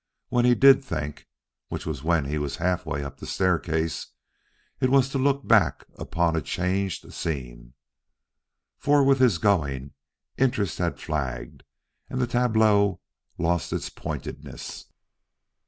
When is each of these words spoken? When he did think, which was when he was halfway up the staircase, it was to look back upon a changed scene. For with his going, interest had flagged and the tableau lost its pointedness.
When 0.29 0.45
he 0.45 0.55
did 0.55 0.83
think, 0.83 1.27
which 1.67 1.85
was 1.85 2.03
when 2.03 2.25
he 2.25 2.39
was 2.39 2.55
halfway 2.55 3.03
up 3.03 3.17
the 3.17 3.27
staircase, 3.27 4.07
it 4.79 4.89
was 4.89 5.09
to 5.09 5.19
look 5.19 5.47
back 5.47 5.83
upon 5.93 6.35
a 6.35 6.41
changed 6.41 7.13
scene. 7.13 7.73
For 8.79 9.03
with 9.03 9.19
his 9.19 9.37
going, 9.37 9.91
interest 10.37 10.79
had 10.79 10.99
flagged 10.99 11.61
and 12.09 12.19
the 12.19 12.25
tableau 12.25 12.99
lost 13.37 13.71
its 13.71 13.91
pointedness. 13.91 14.85